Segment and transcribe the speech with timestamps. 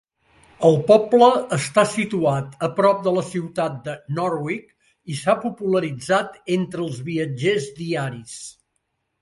[0.67, 1.27] El poble
[1.57, 4.73] està situat a prop de la ciutat de Norwich
[5.13, 8.39] i s'ha popularitzat entre els viatgers diaris.